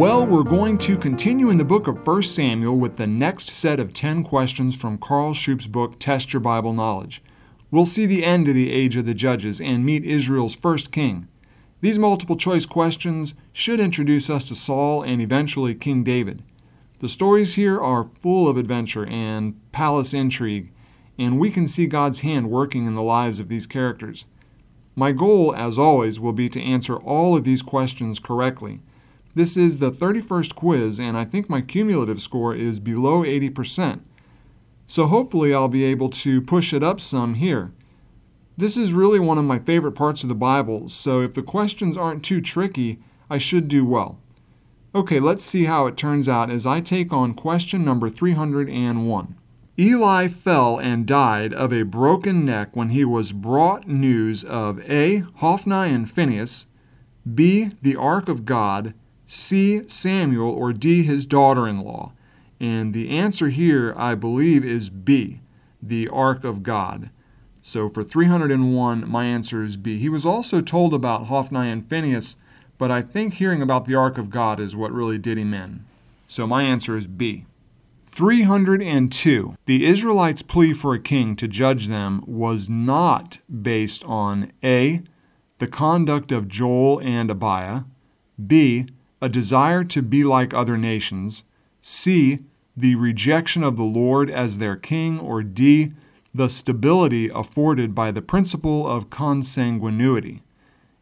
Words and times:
Well, 0.00 0.26
we're 0.26 0.44
going 0.44 0.78
to 0.78 0.96
continue 0.96 1.50
in 1.50 1.58
the 1.58 1.62
book 1.62 1.86
of 1.86 2.06
1 2.06 2.22
Samuel 2.22 2.78
with 2.78 2.96
the 2.96 3.06
next 3.06 3.50
set 3.50 3.78
of 3.78 3.92
10 3.92 4.24
questions 4.24 4.74
from 4.74 4.96
Carl 4.96 5.34
Shoup's 5.34 5.66
book, 5.66 5.98
Test 5.98 6.32
Your 6.32 6.40
Bible 6.40 6.72
Knowledge. 6.72 7.22
We'll 7.70 7.84
see 7.84 8.06
the 8.06 8.24
end 8.24 8.48
of 8.48 8.54
the 8.54 8.72
age 8.72 8.96
of 8.96 9.04
the 9.04 9.12
judges 9.12 9.60
and 9.60 9.84
meet 9.84 10.06
Israel's 10.06 10.54
first 10.54 10.90
king. 10.90 11.28
These 11.82 11.98
multiple 11.98 12.38
choice 12.38 12.64
questions 12.64 13.34
should 13.52 13.78
introduce 13.78 14.30
us 14.30 14.42
to 14.44 14.54
Saul 14.54 15.02
and 15.02 15.20
eventually 15.20 15.74
King 15.74 16.02
David. 16.02 16.42
The 17.00 17.08
stories 17.10 17.56
here 17.56 17.78
are 17.78 18.08
full 18.22 18.48
of 18.48 18.56
adventure 18.56 19.04
and 19.04 19.60
palace 19.70 20.14
intrigue, 20.14 20.72
and 21.18 21.38
we 21.38 21.50
can 21.50 21.68
see 21.68 21.86
God's 21.86 22.20
hand 22.20 22.48
working 22.48 22.86
in 22.86 22.94
the 22.94 23.02
lives 23.02 23.38
of 23.38 23.50
these 23.50 23.66
characters. 23.66 24.24
My 24.96 25.12
goal, 25.12 25.54
as 25.54 25.78
always, 25.78 26.18
will 26.18 26.32
be 26.32 26.48
to 26.48 26.62
answer 26.62 26.96
all 26.96 27.36
of 27.36 27.44
these 27.44 27.60
questions 27.60 28.18
correctly. 28.18 28.80
This 29.34 29.56
is 29.56 29.78
the 29.78 29.92
31st 29.92 30.54
quiz, 30.56 30.98
and 30.98 31.16
I 31.16 31.24
think 31.24 31.48
my 31.48 31.60
cumulative 31.60 32.20
score 32.20 32.54
is 32.54 32.80
below 32.80 33.22
80%. 33.22 34.00
So 34.86 35.06
hopefully 35.06 35.54
I'll 35.54 35.68
be 35.68 35.84
able 35.84 36.10
to 36.10 36.42
push 36.42 36.72
it 36.72 36.82
up 36.82 37.00
some 37.00 37.34
here. 37.34 37.72
This 38.56 38.76
is 38.76 38.92
really 38.92 39.20
one 39.20 39.38
of 39.38 39.44
my 39.44 39.60
favorite 39.60 39.92
parts 39.92 40.22
of 40.24 40.28
the 40.28 40.34
Bible, 40.34 40.88
so 40.88 41.20
if 41.20 41.32
the 41.32 41.42
questions 41.42 41.96
aren't 41.96 42.24
too 42.24 42.40
tricky, 42.40 42.98
I 43.30 43.38
should 43.38 43.68
do 43.68 43.84
well. 43.84 44.18
Okay, 44.92 45.20
let's 45.20 45.44
see 45.44 45.66
how 45.66 45.86
it 45.86 45.96
turns 45.96 46.28
out 46.28 46.50
as 46.50 46.66
I 46.66 46.80
take 46.80 47.12
on 47.12 47.34
question 47.34 47.84
number 47.84 48.10
301. 48.10 49.36
Eli 49.78 50.26
fell 50.26 50.78
and 50.78 51.06
died 51.06 51.54
of 51.54 51.72
a 51.72 51.84
broken 51.84 52.44
neck 52.44 52.74
when 52.74 52.88
he 52.88 53.04
was 53.04 53.30
brought 53.30 53.86
news 53.86 54.42
of 54.42 54.80
A. 54.90 55.24
Hophni 55.36 55.94
and 55.94 56.10
Phinehas, 56.10 56.66
B. 57.32 57.70
The 57.80 57.94
Ark 57.94 58.28
of 58.28 58.44
God, 58.44 58.92
C. 59.32 59.82
Samuel, 59.86 60.50
or 60.50 60.72
D. 60.72 61.04
His 61.04 61.24
daughter 61.24 61.68
in 61.68 61.82
law? 61.82 62.10
And 62.58 62.92
the 62.92 63.10
answer 63.10 63.48
here, 63.48 63.94
I 63.96 64.16
believe, 64.16 64.64
is 64.64 64.90
B. 64.90 65.40
The 65.80 66.08
Ark 66.08 66.42
of 66.42 66.64
God. 66.64 67.10
So 67.62 67.88
for 67.88 68.02
301, 68.02 69.08
my 69.08 69.24
answer 69.26 69.62
is 69.62 69.76
B. 69.76 69.98
He 69.98 70.08
was 70.08 70.26
also 70.26 70.60
told 70.60 70.92
about 70.92 71.26
Hophni 71.26 71.70
and 71.70 71.88
Phinehas, 71.88 72.34
but 72.76 72.90
I 72.90 73.02
think 73.02 73.34
hearing 73.34 73.62
about 73.62 73.84
the 73.84 73.94
Ark 73.94 74.18
of 74.18 74.30
God 74.30 74.58
is 74.58 74.74
what 74.74 74.90
really 74.90 75.16
did 75.16 75.38
him 75.38 75.54
in. 75.54 75.84
So 76.26 76.44
my 76.48 76.64
answer 76.64 76.96
is 76.96 77.06
B. 77.06 77.46
302. 78.08 79.54
The 79.66 79.86
Israelites' 79.86 80.42
plea 80.42 80.72
for 80.72 80.92
a 80.92 81.00
king 81.00 81.36
to 81.36 81.46
judge 81.46 81.86
them 81.86 82.24
was 82.26 82.68
not 82.68 83.38
based 83.62 84.02
on 84.06 84.50
A. 84.64 85.02
The 85.60 85.68
conduct 85.68 86.32
of 86.32 86.48
Joel 86.48 87.00
and 87.00 87.30
Abiah, 87.30 87.82
B 88.44 88.86
a 89.20 89.28
desire 89.28 89.84
to 89.84 90.02
be 90.02 90.24
like 90.24 90.54
other 90.54 90.76
nations, 90.76 91.42
C, 91.82 92.40
the 92.76 92.94
rejection 92.94 93.62
of 93.62 93.76
the 93.76 93.82
Lord 93.82 94.30
as 94.30 94.58
their 94.58 94.76
king, 94.76 95.18
or 95.18 95.42
D, 95.42 95.92
the 96.34 96.48
stability 96.48 97.28
afforded 97.28 97.94
by 97.94 98.10
the 98.10 98.22
principle 98.22 98.88
of 98.88 99.10
consanguinity. 99.10 100.40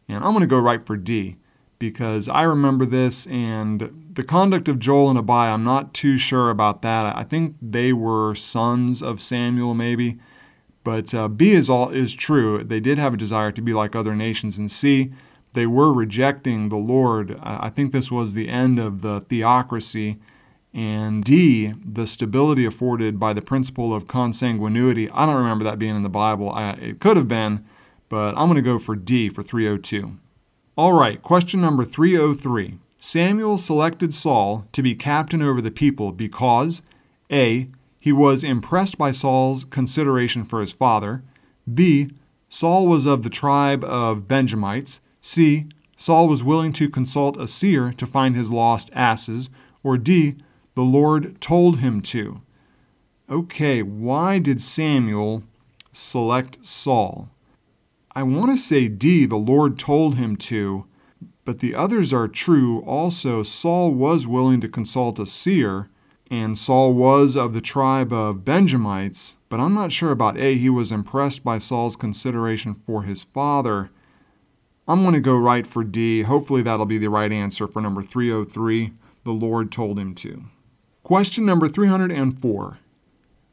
And 0.07 0.23
I'm 0.23 0.31
going 0.31 0.41
to 0.41 0.47
go 0.47 0.59
right 0.59 0.85
for 0.85 0.97
D 0.97 1.37
because 1.77 2.27
I 2.27 2.43
remember 2.43 2.85
this 2.85 3.25
and 3.27 4.09
the 4.11 4.23
conduct 4.23 4.67
of 4.67 4.79
Joel 4.79 5.09
and 5.09 5.19
Abiah, 5.19 5.53
I'm 5.53 5.63
not 5.63 5.93
too 5.93 6.17
sure 6.17 6.49
about 6.49 6.81
that. 6.81 7.15
I 7.15 7.23
think 7.23 7.55
they 7.61 7.93
were 7.93 8.35
sons 8.35 9.01
of 9.01 9.21
Samuel, 9.21 9.73
maybe. 9.73 10.19
But 10.83 11.13
uh, 11.13 11.27
B 11.27 11.51
is 11.51 11.69
all 11.69 11.89
is 11.89 12.13
true. 12.13 12.63
They 12.63 12.79
did 12.79 12.97
have 12.97 13.13
a 13.13 13.17
desire 13.17 13.51
to 13.51 13.61
be 13.61 13.73
like 13.73 13.95
other 13.95 14.15
nations, 14.15 14.57
and 14.57 14.71
C, 14.71 15.11
they 15.53 15.65
were 15.65 15.91
rejecting 15.91 16.69
the 16.69 16.77
Lord. 16.77 17.39
I 17.41 17.69
think 17.69 17.91
this 17.91 18.11
was 18.11 18.33
the 18.33 18.49
end 18.49 18.79
of 18.79 19.01
the 19.01 19.21
theocracy. 19.21 20.17
And 20.73 21.23
D, 21.23 21.73
the 21.83 22.05
stability 22.05 22.65
afforded 22.65 23.19
by 23.19 23.33
the 23.33 23.41
principle 23.41 23.93
of 23.93 24.05
consanguinity. 24.05 25.09
I 25.11 25.25
don't 25.25 25.35
remember 25.35 25.63
that 25.63 25.79
being 25.79 25.95
in 25.95 26.03
the 26.03 26.09
Bible. 26.09 26.51
I, 26.51 26.71
it 26.73 26.99
could 26.99 27.17
have 27.17 27.27
been, 27.27 27.65
but 28.07 28.37
I'm 28.37 28.47
going 28.47 28.55
to 28.55 28.61
go 28.61 28.77
for 28.77 28.95
D 28.95 29.29
for 29.29 29.41
302. 29.41 30.17
All 30.77 30.93
right, 30.93 31.21
question 31.21 31.61
number 31.61 31.83
303. 31.83 32.77
Samuel 32.99 33.57
selected 33.57 34.13
Saul 34.13 34.65
to 34.71 34.83
be 34.83 34.93
captain 34.93 35.41
over 35.41 35.61
the 35.61 35.71
people 35.71 36.11
because 36.11 36.81
A. 37.31 37.67
He 37.99 38.11
was 38.11 38.43
impressed 38.43 38.97
by 38.97 39.11
Saul's 39.11 39.65
consideration 39.65 40.45
for 40.45 40.61
his 40.61 40.71
father. 40.71 41.23
B. 41.71 42.11
Saul 42.47 42.87
was 42.87 43.05
of 43.05 43.23
the 43.23 43.29
tribe 43.29 43.83
of 43.83 44.27
Benjamites. 44.27 45.01
C. 45.21 45.67
Saul 45.97 46.27
was 46.27 46.43
willing 46.43 46.73
to 46.73 46.89
consult 46.89 47.37
a 47.37 47.47
seer 47.47 47.93
to 47.93 48.05
find 48.05 48.35
his 48.35 48.49
lost 48.49 48.89
asses. 48.93 49.49
Or 49.83 49.97
D. 49.97 50.37
The 50.75 50.81
Lord 50.81 51.41
told 51.41 51.79
him 51.79 52.01
to. 52.03 52.41
Okay, 53.29 53.81
why 53.83 54.39
did 54.39 54.61
Samuel 54.61 55.43
select 55.91 56.65
Saul? 56.65 57.29
I 58.15 58.23
want 58.23 58.51
to 58.51 58.57
say 58.57 58.87
D. 58.87 59.25
The 59.25 59.35
Lord 59.35 59.77
told 59.77 60.15
him 60.15 60.35
to, 60.37 60.85
but 61.45 61.59
the 61.59 61.75
others 61.75 62.11
are 62.11 62.27
true. 62.27 62.79
Also, 62.81 63.43
Saul 63.43 63.93
was 63.93 64.25
willing 64.25 64.61
to 64.61 64.67
consult 64.67 65.19
a 65.19 65.25
seer, 65.25 65.89
and 66.31 66.57
Saul 66.57 66.93
was 66.93 67.35
of 67.35 67.53
the 67.53 67.61
tribe 67.61 68.11
of 68.11 68.43
Benjamites, 68.43 69.35
but 69.47 69.59
I'm 69.59 69.73
not 69.73 69.91
sure 69.91 70.11
about 70.11 70.37
A. 70.37 70.55
He 70.55 70.69
was 70.69 70.91
impressed 70.91 71.43
by 71.43 71.59
Saul's 71.59 71.95
consideration 71.95 72.81
for 72.85 73.03
his 73.03 73.23
father. 73.25 73.89
I'm 74.89 75.03
going 75.03 75.13
to 75.13 75.19
go 75.19 75.37
right 75.37 75.67
for 75.67 75.83
D. 75.83 76.23
Hopefully, 76.23 76.63
that'll 76.63 76.87
be 76.87 76.97
the 76.97 77.11
right 77.11 77.31
answer 77.31 77.67
for 77.67 77.79
number 77.79 78.01
303. 78.01 78.91
The 79.23 79.31
Lord 79.31 79.71
told 79.71 79.99
him 79.99 80.15
to. 80.15 80.45
Question 81.03 81.45
number 81.45 81.67
304. 81.67 82.79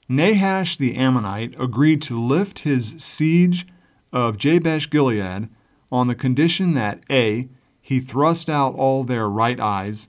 Nahash 0.08 0.78
the 0.78 0.96
Ammonite 0.96 1.54
agreed 1.60 2.00
to 2.02 2.18
lift 2.18 2.60
his 2.60 2.94
siege 2.96 3.66
of 4.14 4.38
Jabesh 4.38 4.88
Gilead 4.88 5.50
on 5.92 6.06
the 6.06 6.14
condition 6.14 6.72
that 6.72 7.02
A. 7.10 7.50
He 7.82 8.00
thrust 8.00 8.48
out 8.48 8.74
all 8.74 9.04
their 9.04 9.28
right 9.28 9.60
eyes, 9.60 10.08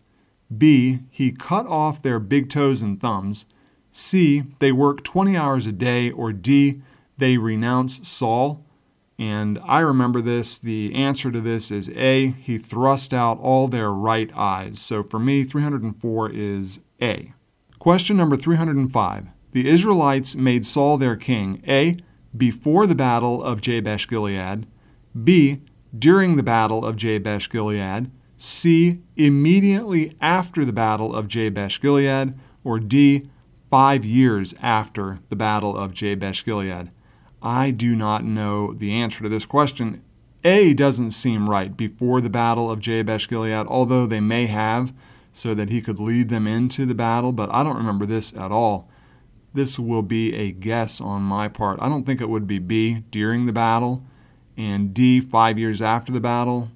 B. 0.57 0.99
He 1.09 1.33
cut 1.33 1.67
off 1.67 2.01
their 2.01 2.19
big 2.19 2.49
toes 2.49 2.81
and 2.81 3.01
thumbs, 3.01 3.43
C. 3.91 4.43
They 4.59 4.71
work 4.71 5.03
20 5.03 5.35
hours 5.35 5.67
a 5.67 5.73
day, 5.73 6.09
or 6.09 6.31
D. 6.31 6.81
They 7.17 7.37
renounce 7.37 8.07
Saul. 8.07 8.63
And 9.19 9.59
I 9.65 9.79
remember 9.79 10.21
this. 10.21 10.57
The 10.57 10.93
answer 10.93 11.31
to 11.31 11.41
this 11.41 11.71
is 11.71 11.89
A. 11.89 12.27
He 12.27 12.57
thrust 12.57 13.13
out 13.13 13.39
all 13.39 13.67
their 13.67 13.91
right 13.91 14.31
eyes. 14.35 14.79
So 14.79 15.03
for 15.03 15.19
me, 15.19 15.43
304 15.43 16.31
is 16.31 16.79
A. 17.01 17.33
Question 17.79 18.17
number 18.17 18.35
305. 18.35 19.27
The 19.53 19.67
Israelites 19.67 20.35
made 20.35 20.65
Saul 20.65 20.97
their 20.97 21.15
king 21.15 21.63
A. 21.67 21.95
Before 22.35 22.85
the 22.85 22.95
battle 22.95 23.43
of 23.43 23.61
Jabesh 23.61 24.07
Gilead, 24.07 24.67
B. 25.23 25.61
During 25.97 26.35
the 26.35 26.43
battle 26.43 26.85
of 26.85 26.95
Jabesh 26.95 27.49
Gilead, 27.49 28.11
C. 28.37 29.01
Immediately 29.15 30.15
after 30.21 30.63
the 30.63 30.73
battle 30.73 31.15
of 31.15 31.27
Jabesh 31.27 31.81
Gilead, 31.81 32.35
or 32.63 32.79
D. 32.79 33.29
Five 33.71 34.05
years 34.05 34.53
after 34.61 35.19
the 35.29 35.35
battle 35.35 35.75
of 35.75 35.93
Jabesh 35.93 36.45
Gilead. 36.45 36.91
I 37.47 37.71
do 37.71 37.95
not 37.95 38.25
know 38.25 38.73
the 38.73 38.91
answer 38.91 39.23
to 39.23 39.29
this 39.29 39.45
question. 39.45 40.03
A 40.43 40.73
doesn't 40.73 41.11
seem 41.11 41.49
right 41.49 41.75
before 41.75 42.19
the 42.19 42.29
battle 42.29 42.69
of 42.69 42.81
Jabesh 42.81 43.29
Gilead, 43.29 43.67
although 43.67 44.05
they 44.05 44.19
may 44.19 44.47
have, 44.47 44.91
so 45.31 45.55
that 45.55 45.69
he 45.69 45.81
could 45.81 45.97
lead 45.97 46.27
them 46.27 46.45
into 46.45 46.85
the 46.85 46.93
battle, 46.93 47.31
but 47.31 47.49
I 47.53 47.63
don't 47.63 47.77
remember 47.77 48.05
this 48.05 48.33
at 48.33 48.51
all. 48.51 48.89
This 49.53 49.79
will 49.79 50.01
be 50.01 50.35
a 50.35 50.51
guess 50.51 50.99
on 50.99 51.21
my 51.21 51.47
part. 51.47 51.79
I 51.81 51.87
don't 51.87 52.05
think 52.05 52.19
it 52.19 52.27
would 52.27 52.47
be 52.47 52.59
B 52.59 53.05
during 53.11 53.45
the 53.45 53.53
battle 53.53 54.03
and 54.57 54.93
D 54.93 55.21
five 55.21 55.57
years 55.57 55.81
after 55.81 56.11
the 56.11 56.19
battle. 56.19 56.69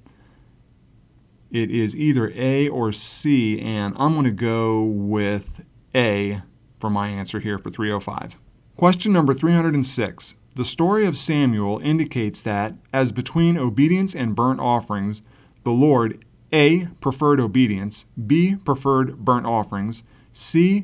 It 1.52 1.70
is 1.70 1.98
either 1.98 2.32
A 2.34 2.70
or 2.70 2.94
C, 2.94 3.60
and 3.60 3.94
I'm 3.98 4.14
going 4.14 4.24
to 4.24 4.32
go 4.32 4.84
with 4.84 5.66
A 5.94 6.44
for 6.80 6.90
my 6.90 7.10
answer 7.10 7.42
here 7.42 7.58
for 7.58 7.70
305. 7.70 8.38
Question 8.78 9.12
number 9.12 9.34
306. 9.34 10.36
The 10.54 10.66
story 10.66 11.06
of 11.06 11.18
Samuel 11.18 11.80
indicates 11.80 12.42
that, 12.42 12.76
as 12.92 13.14
between 13.14 13.58
obedience 13.58 14.14
and 14.14 14.36
burnt 14.36 14.60
offerings, 14.60 15.22
the 15.64 15.72
Lord 15.72 16.26
A. 16.52 16.88
preferred 17.00 17.40
obedience, 17.40 18.06
B. 18.28 18.58
preferred 18.58 19.24
burnt 19.24 19.46
offerings, 19.46 20.04
C. 20.34 20.84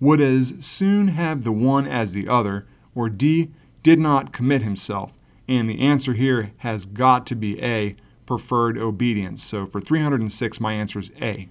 would 0.00 0.20
as 0.20 0.54
soon 0.60 1.08
have 1.08 1.44
the 1.44 1.52
one 1.52 1.86
as 1.86 2.12
the 2.12 2.28
other, 2.28 2.66
or 2.94 3.08
D. 3.08 3.50
did 3.82 3.98
not 3.98 4.34
commit 4.34 4.60
himself. 4.62 5.12
And 5.48 5.70
the 5.70 5.80
answer 5.80 6.12
here 6.12 6.52
has 6.58 6.84
got 6.84 7.26
to 7.28 7.34
be 7.34 7.62
A. 7.62 7.96
preferred 8.26 8.76
obedience. 8.76 9.42
So 9.42 9.64
for 9.64 9.80
306, 9.80 10.60
my 10.60 10.74
answer 10.74 10.98
is 10.98 11.10
A. 11.22 11.48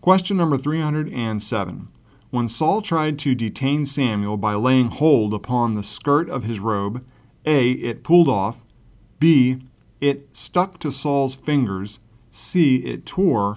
Question 0.00 0.36
number 0.36 0.56
307. 0.56 1.88
When 2.30 2.48
Saul 2.48 2.80
tried 2.80 3.18
to 3.20 3.34
detain 3.34 3.86
Samuel 3.86 4.36
by 4.36 4.54
laying 4.54 4.88
hold 4.88 5.34
upon 5.34 5.74
the 5.74 5.82
skirt 5.82 6.30
of 6.30 6.44
his 6.44 6.60
robe, 6.60 7.04
A. 7.44 7.72
It 7.72 8.04
pulled 8.04 8.28
off, 8.28 8.60
B. 9.18 9.62
It 10.00 10.28
stuck 10.36 10.78
to 10.80 10.92
Saul's 10.92 11.34
fingers, 11.34 11.98
C. 12.30 12.76
It 12.76 13.04
tore, 13.04 13.56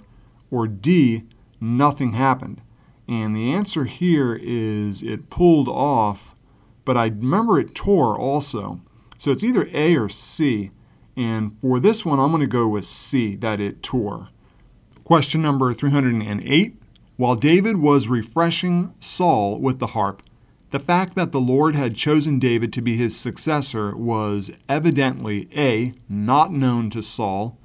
or 0.49 0.67
D. 0.67 1.23
nothing 1.61 2.13
happened. 2.13 2.61
And 3.07 3.35
the 3.35 3.51
answer 3.51 3.85
here 3.85 4.39
is 4.41 5.03
it 5.03 5.29
pulled 5.29 5.67
off, 5.67 6.35
but 6.83 6.97
I 6.97 7.05
remember 7.05 7.59
it 7.59 7.75
tore 7.75 8.17
also. 8.17 8.81
So 9.19 9.31
it's 9.31 9.43
either 9.43 9.69
A 9.71 9.95
or 9.95 10.09
C. 10.09 10.71
And 11.15 11.55
for 11.61 11.79
this 11.79 12.03
one, 12.03 12.19
I'm 12.19 12.31
going 12.31 12.41
to 12.41 12.47
go 12.47 12.67
with 12.67 12.85
C, 12.85 13.35
that 13.37 13.59
it 13.59 13.83
tore. 13.83 14.29
Question 15.03 15.41
number 15.41 15.73
308. 15.73 16.82
While 17.15 17.35
David 17.35 17.77
was 17.77 18.07
refreshing 18.07 18.93
Saul 18.99 19.59
with 19.59 19.77
the 19.77 19.87
harp, 19.87 20.23
the 20.71 20.79
fact 20.79 21.13
that 21.13 21.31
the 21.31 21.39
Lord 21.39 21.75
had 21.75 21.95
chosen 21.95 22.39
David 22.39 22.73
to 22.73 22.81
be 22.81 22.97
his 22.97 23.15
successor 23.15 23.95
was 23.95 24.49
evidently 24.67 25.47
A. 25.55 25.93
not 26.09 26.51
known 26.51 26.89
to 26.89 27.03
Saul, 27.03 27.59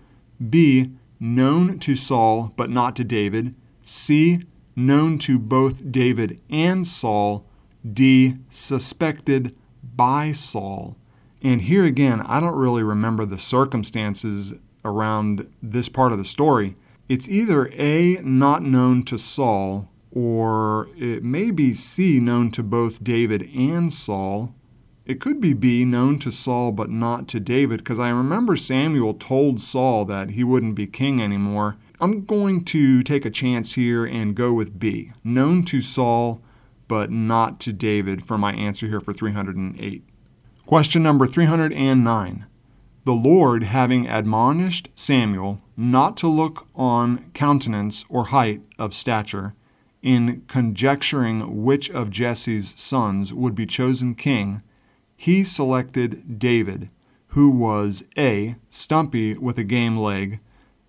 B. 0.51 0.91
known 1.19 1.79
to 1.79 1.97
Saul 1.97 2.53
but 2.57 2.69
not 2.69 2.95
to 2.97 3.05
David, 3.05 3.57
C. 3.83 4.43
known 4.77 5.19
to 5.21 5.39
both 5.39 5.91
David 5.91 6.43
and 6.51 6.87
Saul, 6.87 7.47
D. 7.91 8.37
suspected 8.51 9.57
by 9.97 10.33
Saul. 10.33 10.99
And 11.41 11.63
here 11.63 11.87
again, 11.87 12.21
I 12.21 12.41
don't 12.41 12.55
really 12.55 12.83
remember 12.83 13.25
the 13.25 13.39
circumstances 13.39 14.53
around 14.85 15.51
this 15.63 15.89
part 15.89 16.13
of 16.13 16.19
the 16.19 16.25
story. 16.27 16.77
It's 17.09 17.29
either 17.29 17.71
A, 17.73 18.21
not 18.23 18.63
known 18.63 19.03
to 19.05 19.19
Saul, 19.19 19.89
or 20.11 20.89
it 20.97 21.25
may 21.25 21.51
be 21.51 21.73
C, 21.73 22.21
known 22.21 22.51
to 22.51 22.63
both 22.63 23.03
David 23.03 23.49
and 23.55 23.91
Saul. 23.91 24.55
It 25.07 25.19
could 25.19 25.41
be 25.41 25.55
B, 25.55 25.87
known 25.87 26.19
to 26.19 26.31
Saul 26.31 26.71
but 26.71 26.91
not 26.91 27.27
to 27.29 27.41
David, 27.41 27.79
because 27.79 27.99
I 27.99 28.11
remember 28.11 28.59
Samuel 28.59 29.15
told 29.15 29.59
Saul 29.59 30.05
that 30.05 30.31
he 30.31 30.45
wouldn't 30.45 30.75
be 30.75 30.87
king 30.87 31.23
anymore. 31.23 31.77
I'm 31.99 32.27
going 32.27 32.63
to 32.67 33.03
take 33.03 33.25
a 33.25 33.31
chance 33.31 33.73
here 33.73 34.05
and 34.05 34.35
go 34.35 34.53
with 34.53 34.79
B, 34.79 35.13
known 35.25 35.65
to 35.65 35.81
Saul 35.81 36.43
but 36.89 37.11
not 37.11 37.59
to 37.61 37.73
David, 37.73 38.27
for 38.27 38.37
my 38.37 38.53
answer 38.53 38.87
here 38.87 39.01
for 39.01 39.15
308. 39.15 40.05
Question 40.67 41.03
number 41.03 41.27
309. 41.27 42.45
The 43.05 43.13
Lord 43.13 43.63
having 43.63 44.07
admonished 44.07 44.91
Samuel 44.95 45.61
not 45.77 46.17
to 46.19 46.29
look 46.29 46.67
on 46.75 47.31
countenance 47.33 48.05
or 48.09 48.27
height 48.27 48.61
of 48.79 48.93
stature, 48.93 49.55
in 50.03 50.43
conjecturing 50.47 51.63
which 51.63 51.91
of 51.91 52.11
Jesse's 52.11 52.75
sons 52.77 53.33
would 53.33 53.55
be 53.55 53.67
chosen 53.67 54.15
king, 54.15 54.63
he 55.17 55.43
selected 55.43 56.39
David, 56.39 56.91
who 57.29 57.51
was 57.51 58.05
A. 58.17 58.57
stumpy 58.71 59.35
with 59.35 59.59
a 59.59 59.65
game 59.65 59.97
leg, 59.97 60.41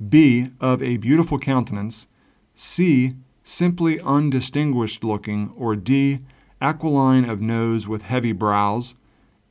B. 0.07 0.51
of 0.59 0.81
a 0.81 0.97
beautiful 0.97 1.39
countenance, 1.39 2.07
C. 2.53 3.15
simply 3.43 3.99
undistinguished 4.01 5.03
looking, 5.03 5.51
or 5.55 5.75
D. 5.75 6.19
aquiline 6.61 7.25
of 7.29 7.41
nose 7.41 7.87
with 7.87 8.03
heavy 8.03 8.31
brows, 8.31 8.93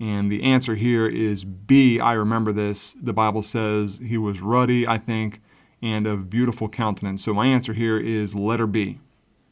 and 0.01 0.31
the 0.31 0.43
answer 0.43 0.75
here 0.75 1.09
is 1.09 1.45
B. 1.45 1.99
I 1.99 2.13
remember 2.13 2.53
this. 2.53 2.95
The 3.01 3.13
Bible 3.13 3.43
says 3.43 4.01
he 4.05 4.17
was 4.17 4.41
ruddy, 4.41 4.87
I 4.87 4.99
think, 4.99 5.41
and 5.83 6.07
of 6.07 6.31
beautiful 6.31 6.69
countenance. 6.69 7.25
So 7.25 7.35
my 7.35 7.47
answer 7.47 7.73
here 7.73 7.99
is 7.99 8.35
letter 8.35 8.67
B. 8.67 9.01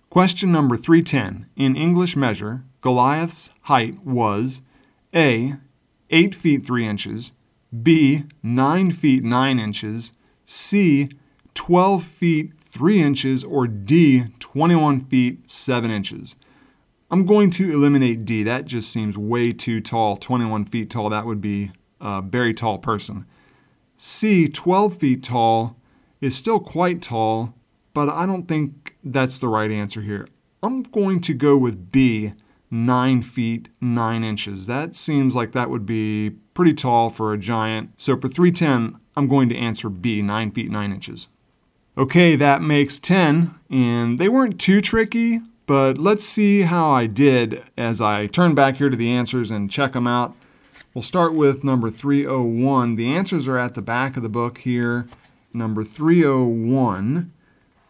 Question 0.09 0.53
number 0.53 0.77
310. 0.77 1.47
In 1.57 1.77
English 1.77 2.17
measure, 2.17 2.65
Goliath's 2.81 3.51
height 3.63 4.05
was 4.05 4.63
A. 5.15 5.57
8 6.11 6.35
feet 6.35 6.65
3 6.65 6.87
inches, 6.87 7.33
B. 7.83 8.25
9 8.43 8.93
feet 8.93 9.25
9 9.25 9.59
inches, 9.59 10.13
C. 10.45 11.09
12 11.55 12.05
feet 12.05 12.53
3 12.65 13.03
inches, 13.03 13.43
or 13.43 13.67
D. 13.67 14.27
21 14.39 15.01
feet 15.07 15.51
7 15.51 15.91
inches. 15.91 16.37
I'm 17.11 17.25
going 17.25 17.51
to 17.53 17.73
eliminate 17.73 18.25
D. 18.25 18.43
That 18.43 18.65
just 18.65 18.93
seems 18.93 19.17
way 19.17 19.53
too 19.53 19.81
tall. 19.81 20.17
21 20.17 20.65
feet 20.65 20.91
tall, 20.91 21.09
that 21.11 21.27
would 21.27 21.41
be 21.41 21.71
a 22.01 22.21
very 22.21 22.53
tall 22.53 22.79
person. 22.79 23.27
C, 23.97 24.49
12 24.49 24.97
feet 24.97 25.23
tall, 25.23 25.77
is 26.21 26.35
still 26.35 26.59
quite 26.59 27.03
tall, 27.03 27.55
but 27.95 28.09
I 28.09 28.27
don't 28.27 28.49
think 28.49 28.97
that's 29.05 29.39
the 29.39 29.49
right 29.49 29.71
answer 29.71 30.03
here. 30.03 30.27
I'm 30.63 30.83
going 30.83 31.21
to 31.21 31.35
go 31.35 31.57
with 31.57 31.93
B, 31.93 32.33
9 32.71 33.23
feet 33.23 33.69
9 33.81 34.25
inches. 34.25 34.67
That 34.67 34.97
seems 34.97 35.37
like 35.37 35.53
that 35.53 35.71
would 35.71 35.87
be 35.87 36.31
pretty 36.55 36.75
tall 36.75 37.11
for 37.11 37.33
a 37.33 37.39
giant. 37.39 37.91
So 37.97 38.17
for 38.17 38.29
310, 38.29 38.99
I'm 39.17 39.29
going 39.29 39.49
to 39.51 39.57
answer 39.57 39.89
B, 39.89 40.23
9 40.23 40.51
feet 40.51 40.71
9 40.71 40.93
inches. 40.93 41.29
Okay, 41.97 42.37
that 42.37 42.61
makes 42.63 42.99
10, 42.99 43.55
and 43.71 44.19
they 44.19 44.29
weren't 44.29 44.61
too 44.61 44.81
tricky. 44.81 45.41
But 45.67 45.99
let's 45.99 46.25
see 46.25 46.63
how 46.63 46.91
I 46.91 47.07
did 47.07 47.63
as 47.77 48.01
I 48.01 48.29
turn 48.29 48.55
back 48.55 48.77
here 48.77 48.89
to 48.89 48.97
the 48.97 49.11
answers 49.11 49.51
and 49.51 49.71
check 49.71 49.95
them 49.95 50.07
out. 50.07 50.37
We'll 50.95 51.03
start 51.03 51.35
with 51.35 51.65
number 51.65 51.91
301. 51.91 52.95
The 52.95 53.09
answers 53.09 53.49
are 53.49 53.59
at 53.59 53.75
the 53.75 53.83
back 53.83 54.17
of 54.17 54.23
the 54.23 54.29
book 54.29 54.59
here. 54.59 55.09
Number 55.53 55.85
301. 55.85 57.33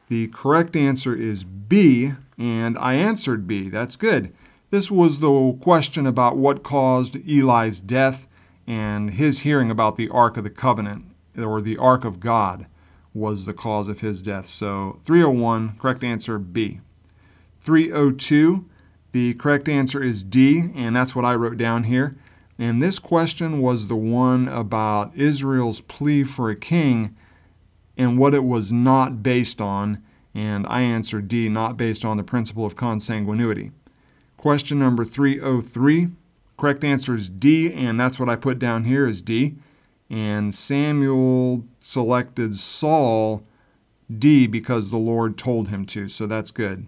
The 0.08 0.28
correct 0.28 0.74
answer 0.74 1.14
is 1.14 1.44
B, 1.44 2.12
and 2.38 2.78
I 2.78 2.94
answered 2.94 3.46
B. 3.46 3.68
That's 3.68 3.96
good. 3.96 4.32
This 4.70 4.90
was 4.90 5.20
the 5.20 5.56
question 5.60 6.06
about 6.06 6.36
what 6.36 6.62
caused 6.62 7.16
Eli's 7.28 7.80
death 7.80 8.26
and 8.66 9.10
his 9.10 9.40
hearing 9.40 9.70
about 9.70 9.96
the 9.96 10.08
Ark 10.08 10.36
of 10.36 10.44
the 10.44 10.50
Covenant, 10.50 11.04
or 11.38 11.60
the 11.60 11.76
Ark 11.76 12.04
of 12.04 12.20
God, 12.20 12.66
was 13.12 13.44
the 13.44 13.54
cause 13.54 13.88
of 13.88 14.00
his 14.00 14.22
death. 14.22 14.46
So 14.46 15.00
301, 15.04 15.76
correct 15.78 16.02
answer 16.02 16.38
B. 16.38 16.80
302. 17.66 18.64
The 19.10 19.34
correct 19.34 19.68
answer 19.68 20.02
is 20.02 20.22
D, 20.22 20.70
and 20.74 20.94
that's 20.94 21.16
what 21.16 21.24
I 21.24 21.34
wrote 21.34 21.56
down 21.56 21.84
here. 21.84 22.16
And 22.58 22.80
this 22.80 22.98
question 22.98 23.60
was 23.60 23.88
the 23.88 23.96
one 23.96 24.48
about 24.48 25.14
Israel's 25.16 25.80
plea 25.80 26.22
for 26.22 26.48
a 26.48 26.56
king 26.56 27.16
and 27.96 28.18
what 28.18 28.34
it 28.34 28.44
was 28.44 28.72
not 28.72 29.22
based 29.22 29.60
on. 29.60 30.02
And 30.32 30.64
I 30.68 30.82
answered 30.82 31.28
D, 31.28 31.48
not 31.48 31.76
based 31.76 32.04
on 32.04 32.16
the 32.16 32.22
principle 32.22 32.64
of 32.64 32.76
consanguinity. 32.76 33.72
Question 34.36 34.78
number 34.78 35.04
303. 35.04 36.08
Correct 36.56 36.84
answer 36.84 37.16
is 37.16 37.28
D, 37.28 37.72
and 37.72 37.98
that's 37.98 38.20
what 38.20 38.28
I 38.28 38.36
put 38.36 38.58
down 38.58 38.84
here 38.84 39.06
is 39.06 39.20
D. 39.20 39.56
And 40.08 40.54
Samuel 40.54 41.64
selected 41.80 42.54
Saul 42.56 43.42
D 44.14 44.46
because 44.46 44.90
the 44.90 44.98
Lord 44.98 45.36
told 45.36 45.68
him 45.68 45.84
to, 45.86 46.08
so 46.08 46.26
that's 46.26 46.52
good. 46.52 46.86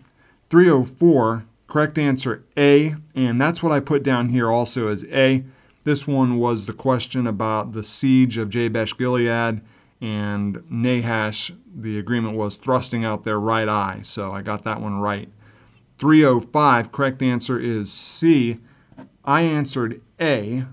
304, 0.50 1.44
correct 1.66 1.98
answer 1.98 2.44
A, 2.56 2.96
and 3.14 3.40
that's 3.40 3.62
what 3.62 3.72
I 3.72 3.80
put 3.80 4.02
down 4.02 4.30
here 4.30 4.50
also 4.50 4.88
as 4.88 5.04
A. 5.04 5.44
This 5.84 6.06
one 6.06 6.38
was 6.38 6.66
the 6.66 6.72
question 6.72 7.26
about 7.26 7.72
the 7.72 7.82
siege 7.82 8.38
of 8.38 8.50
Jabesh 8.50 8.96
Gilead, 8.96 9.60
and 10.00 10.62
Nahash, 10.70 11.52
the 11.74 11.98
agreement 11.98 12.36
was 12.36 12.56
thrusting 12.56 13.04
out 13.04 13.24
their 13.24 13.38
right 13.38 13.68
eye, 13.68 14.00
so 14.02 14.32
I 14.32 14.42
got 14.42 14.64
that 14.64 14.80
one 14.80 15.00
right. 15.00 15.28
305, 15.98 16.92
correct 16.92 17.22
answer 17.22 17.58
is 17.58 17.92
C. 17.92 18.58
I 19.24 19.42
answered 19.42 20.00
A. 20.20 20.64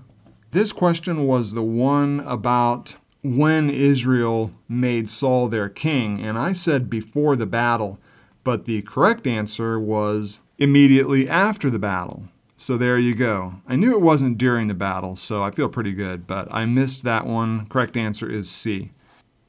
This 0.52 0.72
question 0.72 1.26
was 1.26 1.52
the 1.52 1.62
one 1.62 2.20
about 2.20 2.96
when 3.22 3.68
Israel 3.68 4.52
made 4.68 5.10
Saul 5.10 5.48
their 5.48 5.68
king, 5.68 6.20
and 6.22 6.38
I 6.38 6.52
said 6.52 6.88
before 6.88 7.36
the 7.36 7.46
battle. 7.46 7.98
But 8.46 8.64
the 8.64 8.82
correct 8.82 9.26
answer 9.26 9.80
was 9.80 10.38
immediately 10.56 11.28
after 11.28 11.68
the 11.68 11.80
battle. 11.80 12.28
So 12.56 12.76
there 12.76 12.96
you 12.96 13.12
go. 13.12 13.54
I 13.66 13.74
knew 13.74 13.92
it 13.92 14.00
wasn't 14.00 14.38
during 14.38 14.68
the 14.68 14.74
battle, 14.74 15.16
so 15.16 15.42
I 15.42 15.50
feel 15.50 15.68
pretty 15.68 15.90
good, 15.90 16.28
but 16.28 16.46
I 16.52 16.64
missed 16.64 17.02
that 17.02 17.26
one. 17.26 17.66
Correct 17.66 17.96
answer 17.96 18.30
is 18.30 18.48
C. 18.48 18.92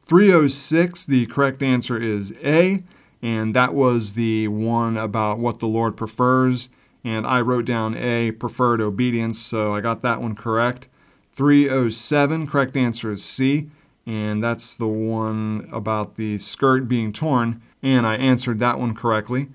306, 0.08 1.06
the 1.06 1.28
correct 1.28 1.62
answer 1.62 2.02
is 2.02 2.34
A, 2.44 2.84
and 3.22 3.56
that 3.56 3.76
was 3.76 4.14
the 4.14 4.48
one 4.48 4.98
about 4.98 5.38
what 5.38 5.60
the 5.60 5.68
Lord 5.68 5.96
prefers. 5.96 6.68
And 7.04 7.28
I 7.28 7.42
wrote 7.42 7.66
down 7.66 7.96
A, 7.96 8.32
preferred 8.32 8.82
obedience, 8.82 9.38
so 9.38 9.76
I 9.76 9.82
got 9.82 10.02
that 10.02 10.24
one 10.24 10.34
correct. 10.34 10.88
307, 11.34 12.48
correct 12.48 12.76
answer 12.76 13.12
is 13.12 13.24
C, 13.24 13.70
and 14.08 14.44
that's 14.44 14.76
the 14.76 14.88
one 14.88 15.70
about 15.72 16.16
the 16.16 16.40
skirt 16.40 16.88
being 16.88 17.14
torn 17.14 17.62
and 17.84 18.06
I 18.08 18.16
answered 18.16 18.60
that 18.60 18.80
one 18.80 18.96
correctly. 18.96 19.48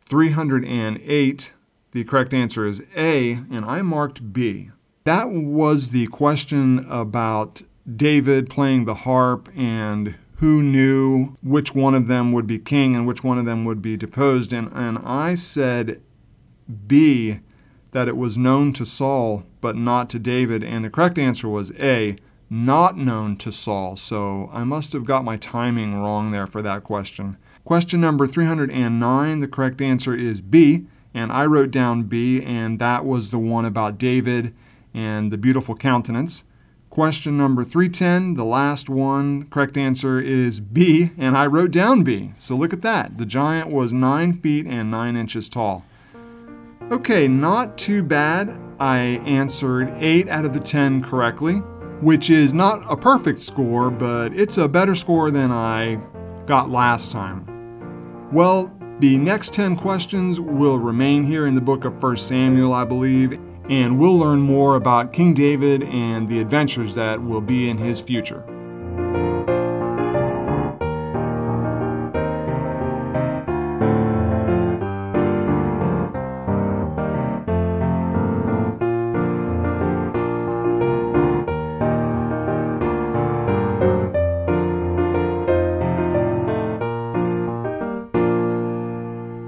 308, 0.00 1.52
the 1.92 2.04
correct 2.04 2.34
answer 2.34 2.66
is 2.66 2.82
A, 2.96 3.32
and 3.50 3.64
I 3.64 3.82
marked 3.82 4.32
B. 4.32 4.70
That 5.04 5.30
was 5.30 5.90
the 5.90 6.06
question 6.08 6.86
about 6.88 7.62
David 7.96 8.50
playing 8.50 8.84
the 8.84 8.94
harp 8.94 9.48
and 9.56 10.16
who 10.36 10.62
knew 10.62 11.34
which 11.42 11.74
one 11.74 11.94
of 11.94 12.06
them 12.06 12.32
would 12.32 12.46
be 12.46 12.58
king 12.58 12.94
and 12.94 13.06
which 13.06 13.24
one 13.24 13.38
of 13.38 13.44
them 13.44 13.64
would 13.64 13.82
be 13.82 13.96
deposed. 13.96 14.52
And, 14.52 14.70
and 14.74 14.98
I 14.98 15.34
said 15.34 16.00
B, 16.86 17.40
that 17.92 18.08
it 18.08 18.16
was 18.16 18.36
known 18.36 18.72
to 18.74 18.84
Saul 18.84 19.44
but 19.60 19.76
not 19.76 20.10
to 20.10 20.18
David. 20.18 20.62
And 20.62 20.84
the 20.84 20.90
correct 20.90 21.18
answer 21.18 21.48
was 21.48 21.72
A, 21.80 22.16
not 22.50 22.96
known 22.96 23.36
to 23.36 23.52
Saul. 23.52 23.96
So 23.96 24.48
I 24.52 24.64
must 24.64 24.92
have 24.92 25.04
got 25.04 25.24
my 25.24 25.36
timing 25.36 25.94
wrong 25.94 26.30
there 26.30 26.46
for 26.46 26.62
that 26.62 26.84
question. 26.84 27.36
Question 27.64 28.00
number 28.00 28.26
309, 28.26 29.40
the 29.40 29.48
correct 29.48 29.80
answer 29.80 30.14
is 30.14 30.40
B. 30.40 30.86
And 31.14 31.32
I 31.32 31.46
wrote 31.46 31.70
down 31.70 32.04
B, 32.04 32.42
and 32.42 32.78
that 32.78 33.04
was 33.04 33.30
the 33.30 33.38
one 33.38 33.64
about 33.64 33.98
David 33.98 34.54
and 34.94 35.32
the 35.32 35.38
beautiful 35.38 35.74
countenance. 35.74 36.44
Question 36.90 37.36
number 37.36 37.64
310, 37.64 38.34
the 38.34 38.44
last 38.44 38.88
one, 38.88 39.44
correct 39.50 39.76
answer 39.76 40.20
is 40.20 40.60
B, 40.60 41.10
and 41.16 41.36
I 41.36 41.46
wrote 41.46 41.70
down 41.70 42.02
B. 42.02 42.32
So 42.38 42.56
look 42.56 42.72
at 42.72 42.82
that. 42.82 43.18
The 43.18 43.26
giant 43.26 43.68
was 43.68 43.92
9 43.92 44.34
feet 44.34 44.66
and 44.66 44.90
9 44.90 45.16
inches 45.16 45.48
tall. 45.48 45.84
Okay, 46.90 47.26
not 47.26 47.76
too 47.78 48.02
bad. 48.02 48.58
I 48.80 48.98
answered 49.24 49.92
8 49.98 50.28
out 50.28 50.44
of 50.44 50.54
the 50.54 50.60
10 50.60 51.02
correctly, 51.02 51.62
which 52.00 52.30
is 52.30 52.54
not 52.54 52.82
a 52.90 52.96
perfect 52.96 53.40
score, 53.40 53.90
but 53.90 54.32
it's 54.34 54.58
a 54.58 54.68
better 54.68 54.94
score 54.94 55.30
than 55.30 55.50
I 55.50 56.00
got 56.46 56.70
last 56.70 57.10
time. 57.10 57.44
Well, 58.32 58.72
the 59.00 59.16
next 59.16 59.52
10 59.54 59.76
questions 59.76 60.40
will 60.40 60.78
remain 60.78 61.22
here 61.22 61.46
in 61.46 61.54
the 61.54 61.60
book 61.60 61.84
of 61.84 62.02
1 62.02 62.16
Samuel, 62.16 62.72
I 62.72 62.84
believe, 62.84 63.38
and 63.68 63.98
we'll 63.98 64.18
learn 64.18 64.40
more 64.40 64.76
about 64.76 65.12
King 65.12 65.34
David 65.34 65.82
and 65.84 66.28
the 66.28 66.40
adventures 66.40 66.94
that 66.94 67.22
will 67.22 67.40
be 67.40 67.68
in 67.68 67.78
his 67.78 68.00
future. 68.00 68.42